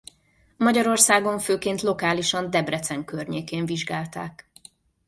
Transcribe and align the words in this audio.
Magyarországon 0.57 1.39
főként 1.39 1.81
lokálisan 1.81 2.49
Debrecen 2.49 3.05
környékén 3.05 3.65
vizsgálták. 3.65 4.49